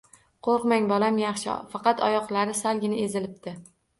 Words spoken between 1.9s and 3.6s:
oyoqlari salgina ezilibdi